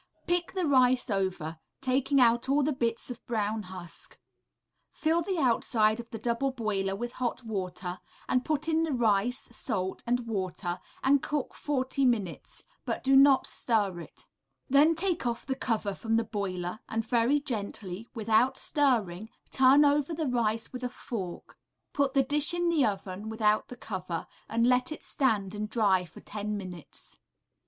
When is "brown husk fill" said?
3.27-5.21